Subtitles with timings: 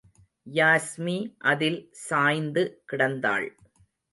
[0.47, 1.17] யாஸ்மி
[1.43, 3.47] அதில் சாய்ந்து கிடந்தாள்.